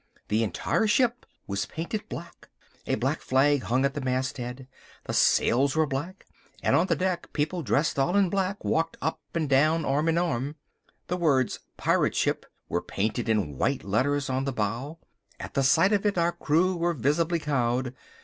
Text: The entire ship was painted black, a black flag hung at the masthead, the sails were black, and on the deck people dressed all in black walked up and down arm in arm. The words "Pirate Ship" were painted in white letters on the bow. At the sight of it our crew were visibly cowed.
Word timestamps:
The 0.29 0.41
entire 0.43 0.87
ship 0.87 1.27
was 1.45 1.67
painted 1.67 2.09
black, 2.09 2.49
a 2.87 2.95
black 2.95 3.21
flag 3.21 3.61
hung 3.61 3.85
at 3.85 3.93
the 3.93 4.01
masthead, 4.01 4.67
the 5.03 5.13
sails 5.13 5.75
were 5.75 5.85
black, 5.85 6.25
and 6.63 6.75
on 6.75 6.87
the 6.87 6.95
deck 6.95 7.31
people 7.33 7.61
dressed 7.61 7.99
all 7.99 8.15
in 8.17 8.27
black 8.27 8.65
walked 8.65 8.97
up 8.99 9.21
and 9.35 9.47
down 9.47 9.85
arm 9.85 10.09
in 10.09 10.17
arm. 10.17 10.55
The 11.05 11.17
words 11.17 11.59
"Pirate 11.77 12.15
Ship" 12.15 12.47
were 12.67 12.81
painted 12.81 13.29
in 13.29 13.59
white 13.59 13.83
letters 13.83 14.27
on 14.27 14.45
the 14.45 14.51
bow. 14.51 14.97
At 15.39 15.53
the 15.53 15.61
sight 15.61 15.93
of 15.93 16.03
it 16.03 16.17
our 16.17 16.31
crew 16.31 16.75
were 16.75 16.93
visibly 16.93 17.37
cowed. 17.37 17.93